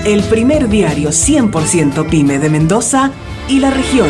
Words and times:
el 0.07 0.23
primer 0.23 0.71
diario 0.71 1.11
100% 1.11 2.09
pyme 2.09 2.39
de 2.39 2.49
Mendoza 2.49 3.11
y 3.49 3.59
la 3.59 3.71
región. 3.71 4.09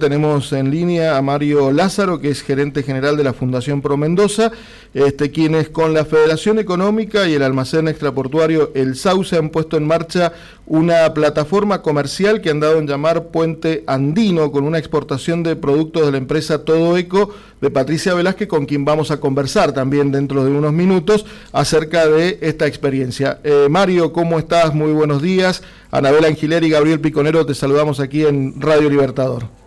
Tenemos 0.00 0.52
en 0.54 0.70
línea 0.70 1.18
a 1.18 1.22
Mario 1.22 1.70
Lázaro, 1.70 2.18
que 2.18 2.30
es 2.30 2.42
gerente 2.42 2.82
general 2.82 3.16
de 3.16 3.22
la 3.22 3.34
Fundación 3.34 3.82
Pro 3.82 3.98
Mendoza, 3.98 4.50
este, 4.94 5.30
quienes 5.30 5.68
con 5.68 5.94
la 5.94 6.04
Federación 6.04 6.58
Económica 6.58 7.28
y 7.28 7.34
el 7.34 7.42
almacén 7.42 7.86
extraportuario 7.86 8.72
El 8.74 8.96
Sauce 8.96 9.36
han 9.36 9.50
puesto 9.50 9.76
en 9.76 9.86
marcha 9.86 10.32
una 10.66 11.12
plataforma 11.14 11.82
comercial 11.82 12.40
que 12.40 12.50
han 12.50 12.60
dado 12.60 12.78
en 12.78 12.86
llamar 12.86 13.26
Puente 13.26 13.84
Andino, 13.86 14.50
con 14.50 14.64
una 14.64 14.78
exportación 14.78 15.42
de 15.42 15.54
productos 15.54 16.06
de 16.06 16.12
la 16.12 16.18
empresa 16.18 16.64
Todo 16.64 16.96
Eco 16.96 17.34
de 17.60 17.70
Patricia 17.70 18.14
Velázquez, 18.14 18.48
con 18.48 18.66
quien 18.66 18.84
vamos 18.86 19.10
a 19.10 19.20
conversar 19.20 19.72
también 19.72 20.10
dentro 20.10 20.44
de 20.44 20.50
unos 20.50 20.72
minutos 20.72 21.26
acerca 21.52 22.06
de 22.06 22.38
esta 22.40 22.66
experiencia. 22.66 23.38
Eh, 23.44 23.68
Mario, 23.68 24.12
¿cómo 24.12 24.38
estás? 24.38 24.74
Muy 24.74 24.92
buenos 24.92 25.20
días. 25.20 25.62
Anabel 25.90 26.24
Angiler 26.24 26.64
y 26.64 26.70
Gabriel 26.70 27.00
Piconero, 27.00 27.44
te 27.44 27.54
saludamos 27.54 28.00
aquí 28.00 28.24
en 28.24 28.60
Radio 28.60 28.88
Libertador. 28.88 29.59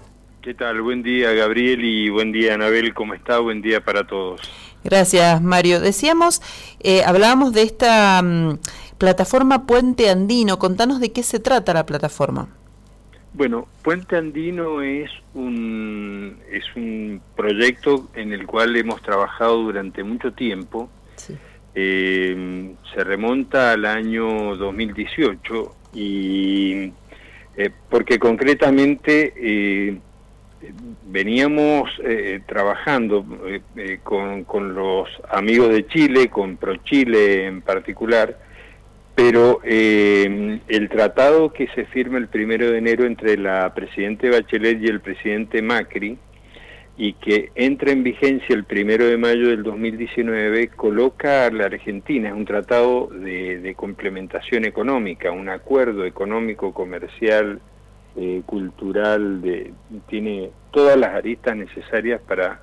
¿Qué 0.44 0.54
tal? 0.54 0.82
Buen 0.82 1.04
día, 1.04 1.32
Gabriel, 1.32 1.86
y 1.86 2.10
buen 2.10 2.34
día, 2.34 2.56
Anabel. 2.56 2.94
¿Cómo 2.94 3.14
está? 3.14 3.40
Buen 3.40 3.62
día 3.62 3.80
para 3.80 4.06
todos. 4.06 4.42
Gracias, 4.84 5.42
Mario. 5.42 5.80
Decíamos, 5.80 6.42
eh, 6.82 7.02
hablábamos 7.06 7.54
de 7.54 7.62
esta 7.62 8.22
mm, 8.22 8.60
plataforma 8.98 9.66
Puente 9.66 10.10
Andino. 10.10 10.60
Contanos 10.60 11.00
de 11.00 11.14
qué 11.14 11.24
se 11.24 11.40
trata 11.40 11.74
la 11.74 11.86
plataforma. 11.86 12.50
Bueno, 13.32 13.70
Puente 13.84 14.18
Andino 14.18 14.82
es 14.82 15.10
un, 15.34 16.38
es 16.52 16.66
un 16.76 17.22
proyecto 17.38 18.10
en 18.14 18.34
el 18.34 18.46
cual 18.46 18.76
hemos 18.76 19.02
trabajado 19.02 19.64
durante 19.64 20.04
mucho 20.04 20.34
tiempo. 20.34 20.90
Eh, 21.74 22.76
se 22.94 23.04
remonta 23.06 23.72
al 23.72 23.86
año 23.86 24.58
2018 24.58 25.76
y 25.94 26.92
eh, 27.56 27.70
porque 27.90 28.20
concretamente 28.20 30.02
veníamos 31.06 31.90
eh, 32.04 32.42
trabajando 32.46 33.26
eh, 33.46 33.62
eh, 33.76 34.00
con, 34.04 34.44
con, 34.44 34.74
los 34.74 35.10
amigos 35.30 35.70
de 35.70 35.86
Chile, 35.88 36.30
con 36.30 36.58
ProChile 36.58 37.46
en 37.48 37.62
particular, 37.62 38.38
pero 39.16 39.62
el 39.64 40.90
tratado 40.90 41.54
que 41.54 41.68
se 41.76 41.86
firma 41.86 42.18
el 42.18 42.30
primero 42.30 42.72
de 42.72 42.80
enero 42.80 43.06
entre 43.06 43.38
la 43.38 43.72
presidente 43.76 44.32
Bachelet 44.32 44.82
y 44.82 44.88
el 44.88 45.02
presidente 45.02 45.62
Macri, 45.62 46.18
y 46.98 47.14
que 47.14 47.52
entra 47.54 47.92
en 47.92 48.02
vigencia 48.02 48.56
el 48.56 48.64
primero 48.64 49.06
de 49.06 49.18
mayo 49.18 49.50
del 49.50 49.62
2019, 49.62 50.70
coloca 50.70 51.46
a 51.46 51.52
la 51.52 51.66
Argentina, 51.66 52.30
es 52.30 52.34
un 52.34 52.46
tratado 52.46 53.08
de 53.12 53.74
complementación 53.78 54.66
económica, 54.66 55.32
un 55.32 55.50
acuerdo 55.50 56.06
económico 56.06 56.74
comercial 56.74 57.60
eh, 58.16 58.44
cultural, 58.46 59.42
de, 59.42 59.74
tiene 60.08 60.52
todas 60.72 60.98
las 60.98 61.16
aristas 61.16 61.56
necesarias 61.56 62.22
para 62.22 62.62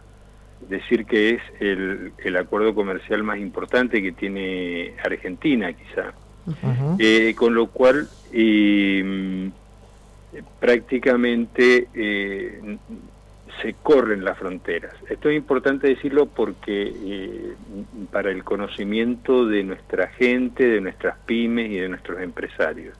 decir 0.69 1.07
que 1.07 1.31
es 1.31 1.43
el, 1.59 2.13
el 2.19 2.37
acuerdo 2.37 2.75
comercial 2.75 3.23
más 3.23 3.39
importante 3.39 4.03
que 4.03 4.13
tiene 4.13 4.95
Argentina, 5.05 5.73
quizá. 5.73 6.13
Eh, 6.99 7.35
con 7.37 7.55
lo 7.55 7.69
cual, 7.69 8.09
eh, 8.33 9.51
prácticamente 10.59 11.89
se 13.61 13.75
corren 13.83 14.25
las 14.25 14.39
fronteras. 14.39 14.95
Esto 15.09 15.29
es 15.29 15.37
importante 15.37 15.89
decirlo 15.89 16.27
porque 16.27 17.55
para 18.11 18.31
el 18.31 18.43
conocimiento 18.43 19.47
de 19.47 19.65
nuestra 19.65 20.09
gente, 20.09 20.67
de 20.67 20.81
nuestras 20.81 21.19
pymes 21.27 21.71
y 21.71 21.79
de 21.79 21.89
nuestros 21.89 22.21
empresarios. 22.21 22.97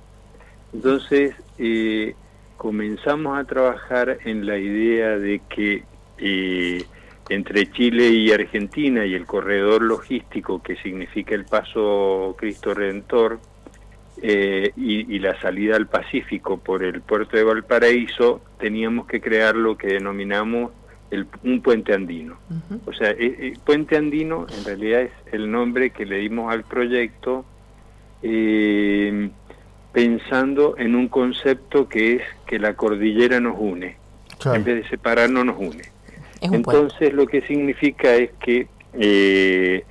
Entonces, 0.73 1.35
eh, 1.59 2.15
comenzamos 2.61 3.39
a 3.39 3.45
trabajar 3.45 4.19
en 4.27 4.45
la 4.45 4.59
idea 4.59 5.17
de 5.17 5.41
que 5.49 5.83
eh, 6.19 6.85
entre 7.31 7.73
Chile 7.73 8.09
y 8.11 8.31
Argentina 8.33 9.07
y 9.07 9.15
el 9.15 9.25
corredor 9.25 9.81
logístico 9.81 10.63
que 10.63 10.77
significa 10.77 11.35
el 11.35 11.47
paso 11.47 12.37
Cristo 12.39 12.75
Redentor 12.75 13.41
eh, 14.21 14.73
y, 14.77 15.19
la 15.21 15.41
salida 15.41 15.75
al 15.77 15.87
Pacífico 15.87 16.59
por 16.59 16.85
el 16.85 17.01
puerto 17.01 17.39
de 17.39 17.45
Valparaíso, 17.45 18.43
teníamos 18.59 19.07
que 19.07 19.23
crear 19.23 19.57
lo 19.57 19.79
que 19.79 19.95
denominamos 19.95 20.71
el, 21.11 21.27
un 21.43 21.63
puente 21.63 21.95
andino. 21.95 22.37
O 22.85 22.93
sea, 22.93 23.09
el, 23.13 23.37
eh, 23.39 23.53
puente 23.65 23.97
andino 23.97 24.45
en 24.55 24.65
realidad 24.67 25.01
es 25.01 25.13
el 25.33 25.51
nombre 25.51 25.93
que 25.93 26.05
le 26.05 26.19
dimos 26.19 26.53
al 26.53 26.65
proyecto. 26.65 27.47
Eh, 28.23 28.70
pensando 29.93 30.77
en 30.79 30.95
un 30.95 31.09
concepto 31.09 31.89
que 31.89 32.17
es 32.17 32.23
que 32.47 32.59
la 32.59 32.75
cordillera 32.75 33.41
nos 33.41 33.57
une, 33.59 33.97
en 34.45 34.65
vez 34.65 34.83
de 34.83 34.89
separarnos 34.89 35.45
nos 35.45 35.59
une. 35.59 35.83
Entonces 36.41 37.13
lo 37.13 37.27
que 37.27 37.43
significa 37.43 38.15
es 38.15 38.31
que 38.41 38.69
eh, 38.95 39.85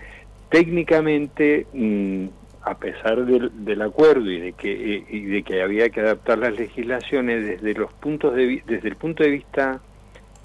técnicamente, 0.49 1.67
mm, 1.73 2.25
a 2.63 2.77
pesar 2.77 3.25
del, 3.25 3.81
acuerdo 3.81 4.29
y 4.29 4.39
de 4.39 4.53
que 4.53 4.95
eh, 4.95 5.05
y 5.09 5.21
de 5.21 5.43
que 5.43 5.61
había 5.61 5.89
que 5.89 6.01
adaptar 6.01 6.39
las 6.39 6.53
legislaciones 6.53 7.45
desde 7.45 7.73
los 7.73 7.93
puntos 7.93 8.35
de 8.35 8.61
desde 8.65 8.89
el 8.89 8.95
punto 8.95 9.23
de 9.23 9.29
vista 9.29 9.79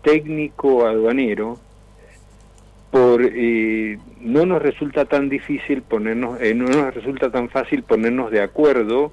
técnico 0.03 0.87
aduanero, 0.87 1.59
por 2.91 3.23
eh, 3.23 3.99
no 4.21 4.47
nos 4.47 4.61
resulta 4.61 5.07
tan 5.07 5.29
difícil 5.29 5.83
ponernos, 5.83 6.39
no 6.55 6.69
nos 6.69 6.95
resulta 6.95 7.31
tan 7.31 7.49
fácil 7.49 7.83
ponernos 7.83 8.31
de 8.31 8.43
acuerdo 8.43 9.13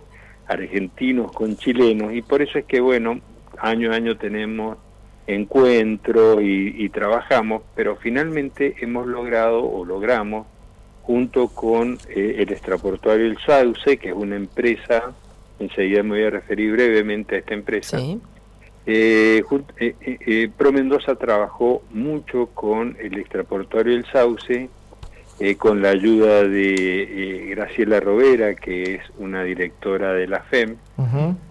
argentinos 0.52 1.32
con 1.32 1.56
chilenos 1.58 2.14
y 2.14 2.22
por 2.22 2.42
eso 2.42 2.60
es 2.60 2.66
que 2.66 2.82
bueno, 2.82 3.20
año 3.58 3.92
a 3.92 3.96
año 3.96 4.18
tenemos 4.18 4.78
encuentros 5.28 6.40
y, 6.42 6.90
trabajamos, 6.90 7.62
pero 7.76 7.96
finalmente 7.96 8.76
hemos 8.82 9.08
logrado 9.08 9.64
o 9.64 9.86
logramos 9.86 10.48
junto 11.04 11.48
con 11.48 11.98
eh, 12.10 12.36
el 12.40 12.52
extraportuario 12.52 13.26
El 13.26 13.38
Sauce, 13.38 13.98
que 13.98 14.10
es 14.10 14.16
una 14.16 14.36
empresa, 14.36 15.14
enseguida 15.60 16.04
me 16.04 16.18
voy 16.18 16.24
a 16.24 16.30
referir 16.32 16.74
brevemente 16.74 17.36
a 17.36 17.40
esta 17.40 17.54
empresa, 17.54 18.00
eh, 18.86 19.44
eh, 19.80 20.50
Pro 20.58 20.72
Mendoza 20.72 21.16
trabajó 21.16 21.84
mucho 21.92 22.48
con 22.48 22.98
el 23.00 23.18
extraportuario 23.20 23.94
El 23.94 24.06
Sauce, 24.06 24.70
eh, 25.44 25.56
con 25.56 25.82
la 25.82 25.90
ayuda 25.90 26.44
de 26.44 26.76
eh, 26.76 27.46
Graciela 27.50 28.00
Rovera, 28.00 28.54
que 28.54 28.94
es 28.94 29.02
una 29.18 29.44
directora 29.44 30.14
de 30.14 30.28
la 30.28 30.42
FEM, 30.42 30.78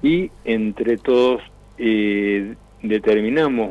y 0.00 0.30
entre 0.44 0.96
todos 0.96 1.42
eh, 1.76 2.54
determinamos 2.82 3.68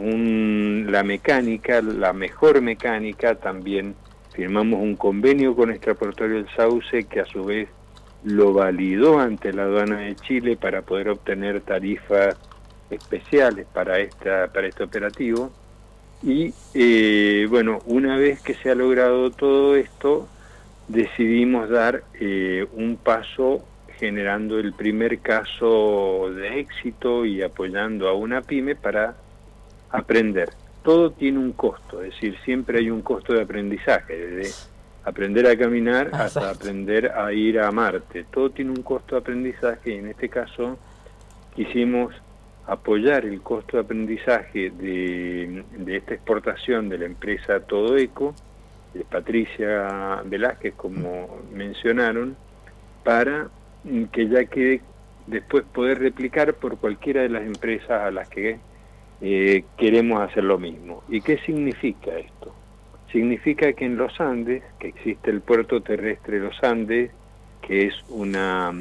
la 0.91 1.03
mecánica, 1.03 1.81
la 1.81 2.11
mejor 2.11 2.61
mecánica, 2.61 3.35
también 3.35 3.95
firmamos 4.33 4.81
un 4.81 4.97
convenio 4.97 5.55
con 5.55 5.71
Extraportorio 5.71 6.35
del 6.35 6.49
Sauce, 6.53 7.05
que 7.05 7.21
a 7.21 7.25
su 7.25 7.45
vez 7.45 7.69
lo 8.25 8.51
validó 8.51 9.21
ante 9.21 9.53
la 9.53 9.63
aduana 9.63 9.99
de 9.99 10.17
Chile 10.17 10.57
para 10.57 10.81
poder 10.81 11.07
obtener 11.07 11.61
tarifas 11.61 12.35
especiales 12.89 13.67
para, 13.73 13.99
esta, 13.99 14.51
para 14.51 14.67
este 14.67 14.83
operativo 14.83 15.49
y 16.21 16.53
eh, 16.73 17.47
bueno, 17.49 17.79
una 17.85 18.17
vez 18.17 18.41
que 18.41 18.53
se 18.55 18.69
ha 18.69 18.75
logrado 18.75 19.31
todo 19.31 19.75
esto, 19.75 20.27
decidimos 20.87 21.69
dar 21.69 22.03
eh, 22.19 22.67
un 22.73 22.97
paso 22.97 23.63
generando 23.97 24.59
el 24.59 24.73
primer 24.73 25.19
caso 25.19 26.31
de 26.33 26.59
éxito 26.59 27.25
y 27.25 27.41
apoyando 27.41 28.07
a 28.07 28.13
una 28.13 28.41
pyme 28.41 28.75
para 28.75 29.15
aprender. 29.89 30.49
Todo 30.83 31.11
tiene 31.11 31.39
un 31.39 31.51
costo, 31.51 32.01
es 32.01 32.13
decir, 32.13 32.37
siempre 32.45 32.79
hay 32.79 32.89
un 32.89 33.01
costo 33.01 33.33
de 33.33 33.41
aprendizaje, 33.41 34.15
desde 34.15 34.53
aprender 35.03 35.47
a 35.47 35.57
caminar 35.57 36.09
hasta 36.13 36.49
aprender 36.49 37.11
a 37.11 37.33
ir 37.33 37.59
a 37.59 37.71
Marte. 37.71 38.25
Todo 38.31 38.49
tiene 38.49 38.71
un 38.71 38.83
costo 38.83 39.15
de 39.15 39.21
aprendizaje 39.21 39.91
y 39.91 39.97
en 39.97 40.07
este 40.07 40.29
caso 40.29 40.77
quisimos 41.55 42.13
apoyar 42.69 43.25
el 43.25 43.41
costo 43.41 43.77
de 43.77 43.83
aprendizaje 43.83 44.69
de, 44.69 45.63
esta 45.87 46.13
exportación 46.13 46.87
de 46.89 46.99
la 46.99 47.05
empresa 47.05 47.59
Todo 47.61 47.97
Eco, 47.97 48.35
de 48.93 49.03
Patricia 49.03 50.21
Velázquez, 50.25 50.73
como 50.75 51.39
mencionaron, 51.51 52.35
para 53.03 53.49
que 54.11 54.27
ya 54.27 54.45
quede 54.45 54.81
después 55.27 55.63
poder 55.63 55.99
replicar 55.99 56.53
por 56.55 56.77
cualquiera 56.77 57.21
de 57.21 57.29
las 57.29 57.43
empresas 57.43 57.89
a 57.89 58.11
las 58.11 58.29
que 58.29 58.59
eh, 59.21 59.63
queremos 59.77 60.21
hacer 60.21 60.43
lo 60.43 60.57
mismo. 60.57 61.03
¿Y 61.09 61.21
qué 61.21 61.37
significa 61.39 62.11
esto? 62.17 62.53
Significa 63.11 63.73
que 63.73 63.85
en 63.85 63.97
los 63.97 64.19
Andes, 64.19 64.63
que 64.79 64.89
existe 64.89 65.31
el 65.31 65.41
puerto 65.41 65.81
terrestre 65.81 66.39
de 66.39 66.45
los 66.45 66.63
Andes, 66.63 67.11
que 67.61 67.87
es 67.87 67.95
una 68.09 68.73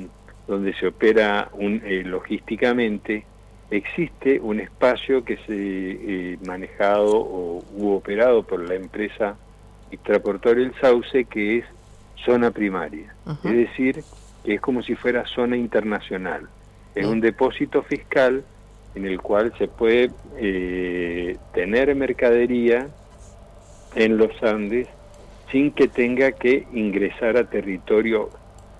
donde 0.46 0.74
se 0.74 0.86
opera 0.86 1.48
un, 1.52 1.82
eh, 1.84 2.02
logísticamente, 2.04 3.24
existe 3.70 4.40
un 4.40 4.60
espacio 4.60 5.24
que 5.24 5.36
se 5.38 5.42
eh, 6.32 6.38
manejado 6.44 7.16
o 7.16 7.64
u 7.76 7.90
operado 7.90 8.42
por 8.42 8.66
la 8.66 8.74
empresa 8.74 9.36
extraportoria 9.90 10.64
El 10.64 10.74
Sauce, 10.80 11.24
que 11.24 11.58
es 11.58 11.64
zona 12.24 12.50
primaria. 12.50 13.14
Es 13.44 13.52
decir, 13.52 14.02
que 14.44 14.54
es 14.54 14.60
como 14.60 14.82
si 14.82 14.94
fuera 14.94 15.26
zona 15.26 15.56
internacional. 15.56 16.48
Es 16.94 17.06
un 17.06 17.20
depósito 17.20 17.82
fiscal 17.82 18.42
en 18.94 19.06
el 19.06 19.20
cual 19.20 19.52
se 19.58 19.68
puede 19.68 20.10
eh, 20.36 21.36
tener 21.54 21.94
mercadería 21.94 22.88
en 23.94 24.16
los 24.16 24.42
Andes 24.42 24.88
sin 25.50 25.70
que 25.70 25.88
tenga 25.88 26.32
que 26.32 26.66
ingresar 26.72 27.36
a 27.36 27.48
territorio 27.48 28.30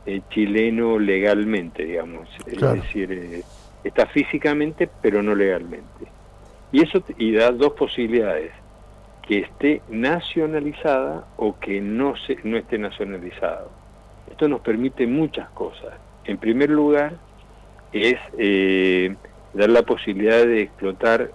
eh, 0.06 0.20
chileno 0.30 0.98
legalmente, 0.98 1.84
digamos. 1.84 2.28
Es 2.46 2.60
decir, 2.60 3.12
eh, 3.12 3.42
está 3.88 4.06
físicamente 4.06 4.88
pero 5.02 5.22
no 5.22 5.34
legalmente. 5.34 6.06
Y 6.72 6.82
eso 6.82 7.02
y 7.16 7.32
da 7.32 7.50
dos 7.50 7.72
posibilidades, 7.72 8.52
que 9.26 9.40
esté 9.40 9.82
nacionalizada 9.88 11.26
o 11.36 11.58
que 11.58 11.80
no, 11.80 12.16
se, 12.16 12.36
no 12.44 12.56
esté 12.56 12.78
nacionalizado. 12.78 13.70
Esto 14.30 14.48
nos 14.48 14.60
permite 14.60 15.06
muchas 15.06 15.48
cosas. 15.50 15.94
En 16.24 16.38
primer 16.38 16.70
lugar, 16.70 17.14
es 17.92 18.16
eh, 18.36 19.16
dar 19.54 19.70
la 19.70 19.82
posibilidad 19.82 20.44
de 20.44 20.62
explotar 20.62 21.30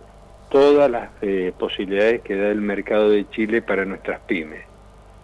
todas 0.50 0.90
las 0.90 1.10
posibilidades 1.58 2.22
que 2.22 2.36
da 2.36 2.50
el 2.50 2.62
mercado 2.62 3.10
de 3.10 3.28
Chile 3.30 3.64
para 3.64 3.86
nuestras 3.86 4.20
pymes 4.22 4.74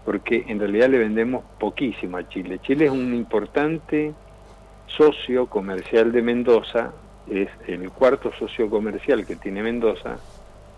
porque 0.10 0.44
en 0.48 0.58
realidad 0.58 0.90
le 0.90 0.98
vendemos 0.98 1.44
poquísimo 1.60 2.18
a 2.18 2.28
Chile. 2.28 2.58
Chile 2.64 2.86
es 2.86 2.92
un 2.92 3.14
importante 3.14 4.12
socio 4.88 5.46
comercial 5.46 6.12
de 6.12 6.24
Mendoza, 6.24 6.92
es 7.30 7.50
el 7.68 7.90
cuarto 7.92 8.32
socio 8.38 8.70
comercial 8.70 9.26
que 9.26 9.36
tiene 9.36 9.64
Mendoza, 9.64 10.18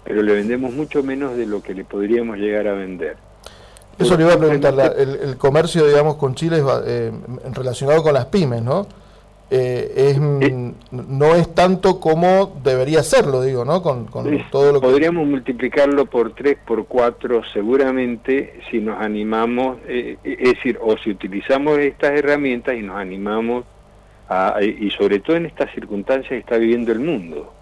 pero 0.03 0.21
le 0.21 0.33
vendemos 0.33 0.73
mucho 0.73 1.03
menos 1.03 1.35
de 1.35 1.45
lo 1.45 1.61
que 1.61 1.73
le 1.73 1.83
podríamos 1.83 2.37
llegar 2.37 2.67
a 2.67 2.73
vender. 2.73 3.17
Eso 3.99 4.17
le 4.17 4.23
iba 4.23 4.33
a 4.33 4.37
preguntar, 4.37 4.95
el, 4.97 5.37
comercio, 5.37 5.85
digamos, 5.85 6.15
con 6.15 6.33
Chile 6.33 6.57
es 6.57 6.63
eh, 6.87 7.11
relacionado 7.53 8.01
con 8.01 8.13
las 8.13 8.25
pymes, 8.25 8.61
¿no? 8.63 8.87
Eh, 9.53 9.91
es, 9.97 10.17
eh, 10.17 10.73
no 10.91 11.35
es 11.35 11.53
tanto 11.53 11.99
como 11.99 12.57
debería 12.63 13.03
serlo, 13.03 13.41
digo, 13.41 13.65
¿no? 13.65 13.83
Con, 13.83 14.07
todo 14.49 14.71
lo 14.71 14.79
Podríamos 14.79 15.27
multiplicarlo 15.27 16.05
por 16.05 16.33
tres, 16.33 16.57
por 16.65 16.85
cuatro, 16.85 17.41
seguramente, 17.51 18.61
si 18.71 18.79
nos 18.79 19.01
animamos, 19.01 19.79
eh, 19.89 20.15
es 20.23 20.53
decir, 20.53 20.79
o 20.81 20.97
si 20.97 21.11
utilizamos 21.11 21.79
estas 21.79 22.11
herramientas 22.11 22.75
y 22.77 22.81
nos 22.81 22.95
animamos, 22.95 23.65
a, 24.31 24.63
y 24.63 24.89
sobre 24.91 25.19
todo 25.19 25.35
en 25.35 25.45
estas 25.45 25.71
circunstancias 25.73 26.29
que 26.29 26.37
está 26.37 26.57
viviendo 26.57 26.91
el 26.91 26.99
mundo, 26.99 27.53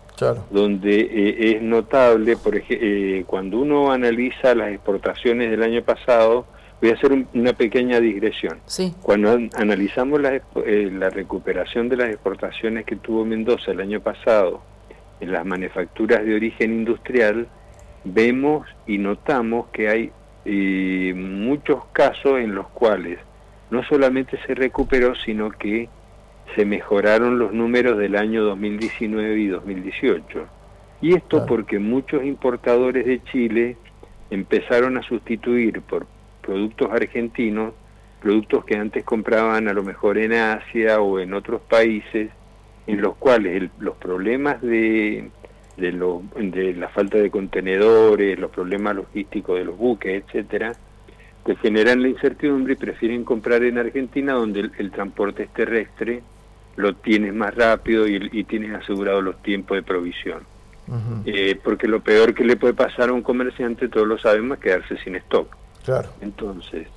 donde 0.52 1.54
es 1.56 1.62
notable, 1.62 2.38
por 2.38 2.56
ejemplo, 2.56 3.26
cuando 3.28 3.60
uno 3.60 3.92
analiza 3.92 4.54
las 4.54 4.72
exportaciones 4.72 5.50
del 5.50 5.64
año 5.64 5.82
pasado, 5.82 6.46
Voy 6.82 6.92
a 6.92 6.94
hacer 6.94 7.12
una 7.34 7.54
pequeña 7.54 8.00
digresión. 8.00 8.60
Cuando 9.02 9.38
analizamos 9.56 10.22
eh, 10.66 10.90
la, 10.94 11.10
recuperación 11.10 11.90
de 11.90 11.98
las 11.98 12.10
exportaciones 12.10 12.86
que 12.86 12.96
tuvo 12.96 13.26
Mendoza 13.26 13.72
el 13.72 13.82
año 13.82 14.00
pasado 14.00 14.62
en 15.20 15.34
las 15.34 15.46
manufacturas 15.46 16.24
de 16.24 16.36
origen 16.36 16.72
industrial, 16.72 17.48
vemos 18.06 18.66
y 18.88 18.98
notamos 18.98 19.68
que 19.74 19.90
hay 19.90 20.12
eh, 20.46 21.14
muchos 21.14 21.84
casos 21.92 22.40
en 22.40 22.56
los 22.56 22.70
cuales 22.70 23.20
no 23.72 23.84
solamente 23.84 24.40
se 24.48 24.56
recuperó, 24.56 25.16
sino 25.16 25.52
que 25.52 25.90
se 26.56 26.66
mejoraron 26.66 27.40
los 27.40 27.54
números 27.54 27.98
del 27.98 28.16
año 28.16 28.44
2019 28.44 29.40
y 29.40 29.48
2018. 29.48 30.48
Y 31.02 31.16
esto 31.16 31.46
porque 31.46 31.80
muchos 31.80 32.24
importadores 32.24 33.06
de 33.06 33.24
Chile 33.24 33.78
empezaron 34.30 34.98
a 34.98 35.04
sustituir 35.04 35.82
por 35.82 36.08
productos 36.42 36.90
argentinos, 36.92 37.74
productos 38.22 38.66
que 38.66 38.76
antes 38.76 39.04
compraban 39.04 39.68
a 39.68 39.74
lo 39.74 39.84
mejor 39.84 40.18
en 40.18 40.34
Asia 40.34 41.00
o 41.00 41.20
en 41.20 41.34
otros 41.34 41.62
países, 41.62 42.30
en 42.88 43.02
los 43.02 43.16
cuales 43.16 43.70
los 43.80 43.96
problemas 43.98 44.62
de, 44.62 45.30
de, 45.78 45.92
de 46.36 46.74
la 46.74 46.90
falta 46.90 47.18
de 47.18 47.32
contenedores, 47.32 48.38
los 48.38 48.52
problemas 48.52 48.96
logísticos 48.96 49.58
de 49.58 49.66
los 49.66 49.78
buques, 49.78 50.24
etcétera, 50.24 50.74
te 51.46 51.56
generan 51.56 52.02
la 52.02 52.10
incertidumbre 52.10 52.74
y 52.74 52.76
prefieren 52.78 53.24
comprar 53.24 53.64
en 53.64 53.78
Argentina 53.78 54.34
donde 54.34 54.70
el, 54.78 54.92
transporte 54.92 55.44
es 55.44 55.50
terrestre, 55.54 56.22
lo 56.80 56.96
tienes 56.96 57.34
más 57.34 57.54
rápido 57.56 58.08
y, 58.08 58.44
tienes 58.46 58.74
asegurado 58.74 59.22
los 59.22 59.42
tiempos 59.44 59.76
de 59.76 59.84
provisión. 59.84 60.44
Eh, 61.26 61.60
porque 61.62 61.88
lo 61.88 62.00
peor 62.00 62.34
que 62.34 62.44
le 62.44 62.56
puede 62.56 62.74
pasar 62.74 63.10
a 63.10 63.14
un 63.14 63.22
comerciante, 63.22 63.90
todos 63.90 64.08
lo 64.08 64.18
sabemos, 64.18 64.58
es 64.58 64.64
quedarse 64.64 64.98
sin 65.04 65.16
stock. 65.16 65.56
Entonces, 66.22 66.88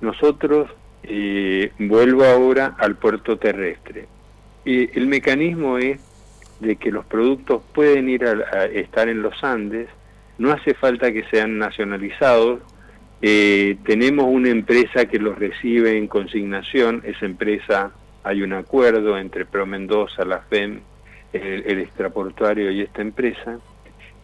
nosotros, 0.00 0.70
eh, 1.02 1.72
vuelvo 1.78 2.24
ahora 2.24 2.76
al 2.78 2.96
puerto 2.96 3.36
terrestre. 3.36 4.06
Y 4.64 4.96
el 4.96 5.08
mecanismo 5.08 5.76
es 5.76 6.00
de 6.60 6.76
que 6.76 6.92
los 6.92 7.04
productos 7.04 7.62
pueden 7.74 8.08
ir 8.08 8.24
a, 8.24 8.66
estar 8.66 9.08
en 9.08 9.22
los 9.22 9.42
Andes, 9.42 9.88
no 10.38 10.52
hace 10.52 10.72
falta 10.74 11.12
que 11.12 11.24
sean 11.24 11.58
nacionalizados, 11.58 12.60
eh, 13.22 13.76
tenemos 13.84 14.26
una 14.28 14.50
empresa 14.50 15.06
que 15.06 15.18
los 15.18 15.36
recibe 15.36 15.98
en 15.98 16.06
consignación, 16.06 17.02
esa 17.04 17.26
empresa 17.26 17.92
hay 18.26 18.42
un 18.42 18.52
acuerdo 18.52 19.16
entre 19.16 19.46
Pro 19.46 19.66
Mendoza, 19.66 20.24
la 20.24 20.40
FEM, 20.40 20.80
el, 21.32 21.78
extraportuario 21.78 22.72
y 22.72 22.80
esta 22.80 23.00
empresa, 23.00 23.58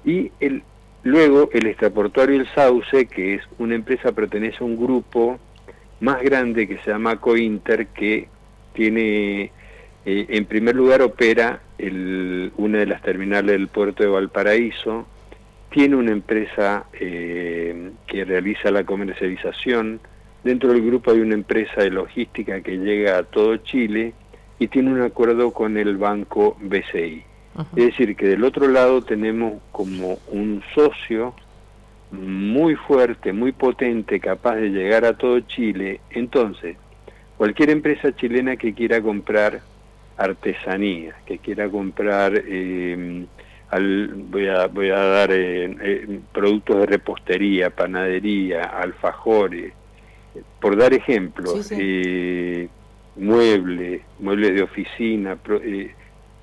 y 0.04 0.32
Luego, 1.04 1.50
el 1.52 1.66
extraportuario 1.66 2.40
El 2.40 2.49
Sauce, 2.54 3.06
que 3.06 3.34
es 3.34 3.43
una 3.58 3.75
empresa, 3.75 4.12
pertenece 4.12 4.58
a 4.60 4.64
un 4.64 4.76
grupo 4.76 5.40
más 5.99 6.22
grande 6.22 6.69
que 6.69 6.78
se 6.78 6.90
llama 6.93 7.16
Cointer, 7.16 7.88
que 7.88 8.28
tiene, 8.72 9.50
eh, 10.04 10.26
en 10.28 10.44
primer 10.44 10.76
lugar, 10.76 11.02
opera 11.02 11.60
una 12.56 12.78
de 12.78 12.87
las 12.87 13.02
terminales 13.02 13.50
del 13.50 13.66
puerto 13.66 14.04
de 14.04 14.10
Valparaíso, 14.10 15.08
tiene 15.70 15.96
una 15.96 16.12
empresa 16.12 16.84
eh, 16.93 17.90
que 18.06 18.25
realiza 18.25 18.70
la 18.70 18.84
comercialización, 18.84 19.99
dentro 20.44 20.72
del 20.72 20.84
grupo 20.84 21.10
hay 21.10 21.20
una 21.20 21.34
empresa 21.34 21.82
de 21.82 21.90
logística 21.90 22.60
que 22.60 22.78
llega 22.78 23.18
a 23.18 23.22
todo 23.22 23.56
Chile 23.58 24.14
y 24.58 24.68
tiene 24.68 24.92
un 24.92 25.02
acuerdo 25.02 25.52
con 25.52 25.76
el 25.76 25.96
banco 25.96 26.56
BCI. 26.60 27.24
Es 27.76 27.84
decir, 27.87 28.16
que 28.16 28.26
del 28.26 28.44
otro 28.44 28.66
lado 28.68 29.02
tenemos 29.02 29.54
como 29.72 30.18
un 30.28 30.62
socio 30.75 31.34
muy 32.11 32.76
fuerte, 32.76 33.32
muy 33.32 33.52
potente, 33.52 34.20
capaz 34.20 34.56
de 34.56 34.70
llegar 34.70 35.04
a 35.04 35.16
todo 35.16 35.40
Chile. 35.40 36.00
Entonces, 36.11 36.76
cualquier 37.37 37.70
empresa 37.70 38.14
chilena 38.14 38.56
que 38.56 38.72
quiera 38.72 39.02
comprar 39.02 39.61
artesanía, 40.16 41.14
que 41.26 41.38
quiera 41.38 41.68
comprar, 41.68 42.32
eh, 42.46 43.26
voy, 44.30 44.49
a, 44.49 44.66
voy 44.66 44.90
a 44.90 44.99
dar 44.99 45.32
eh, 45.32 45.76
eh, 45.80 46.20
productos 46.32 46.80
de 46.80 46.87
repostería, 46.87 47.70
panadería, 47.70 48.62
alfajores, 48.62 49.72
por 50.60 50.76
dar 50.76 50.94
ejemplos, 50.94 51.70
muebles, 53.16 54.02
muebles 54.18 54.54
de 54.54 54.62
oficina, 54.62 55.36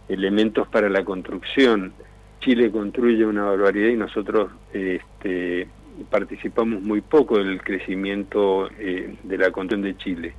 elementos 0.07 0.67
para 0.67 0.89
la 0.89 1.03
construcción. 1.05 1.93
Chile 2.41 2.71
construye 2.71 3.25
una 3.25 3.43
barbaridad 3.43 3.89
y 3.89 3.95
nosotros 3.95 4.51
este, 4.73 5.67
participamos 6.09 6.81
muy 6.81 7.01
poco 7.01 7.37
del 7.37 7.61
crecimiento 7.61 8.69
eh, 8.79 9.15
de 9.23 9.37
la 9.37 9.51
construcción 9.51 9.81
de 9.81 9.97
Chile. 9.97 10.33